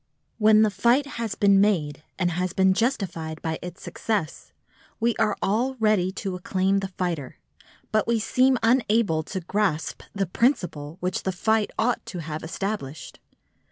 [0.39, 4.51] When the fight has been made and has been justified by its success,
[4.99, 7.37] we are all ready to acclaim the fighter,
[7.91, 13.19] but we seem unable to grasp the principle which the fight ought to have established.